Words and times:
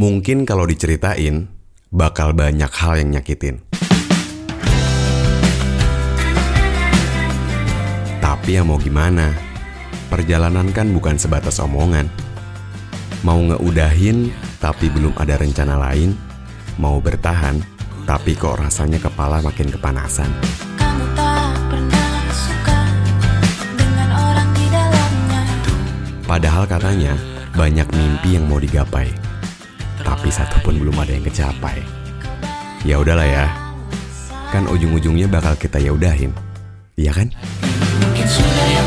Mungkin 0.00 0.48
kalau 0.48 0.64
diceritain, 0.64 1.44
bakal 1.92 2.32
banyak 2.32 2.72
hal 2.72 3.04
yang 3.04 3.20
nyakitin. 3.20 3.60
Tapi 8.16 8.56
ya 8.56 8.64
mau 8.64 8.80
gimana? 8.80 9.36
Perjalanan 10.08 10.72
kan 10.72 10.88
bukan 10.96 11.20
sebatas 11.20 11.60
omongan. 11.60 12.08
Mau 13.28 13.44
ngeudahin, 13.44 14.32
tapi 14.56 14.88
belum 14.88 15.12
ada 15.20 15.36
rencana 15.36 15.76
lain. 15.76 16.16
Mau 16.80 16.96
bertahan, 17.04 17.60
tapi 18.08 18.32
kok 18.40 18.56
rasanya 18.56 18.96
kepala 19.04 19.44
makin 19.44 19.68
kepanasan. 19.68 20.32
Kamu 20.80 21.12
tak 21.12 21.52
pernah 21.68 22.08
suka 22.32 22.80
dengan 23.76 24.08
orang 24.16 24.48
di 24.56 24.64
dalamnya. 24.72 25.42
Padahal 26.24 26.64
katanya 26.64 27.12
banyak 27.52 27.84
mimpi 27.92 28.40
yang 28.40 28.48
mau 28.48 28.56
digapai. 28.56 29.28
Tapi 30.00 30.28
satu 30.32 30.60
pun 30.64 30.76
belum 30.80 30.96
ada 31.00 31.12
yang 31.12 31.24
kecapai. 31.24 31.80
Ya 32.84 32.96
udahlah 32.96 33.28
ya. 33.28 33.46
Kan 34.50 34.66
ujung-ujungnya 34.66 35.28
bakal 35.28 35.54
kita 35.60 35.78
ya 35.78 35.92
udahin. 35.92 36.32
Iya 36.96 37.12
kan? 37.12 37.28
Mungkin 38.00 38.26
sudah 38.26 38.66
yang 38.72 38.79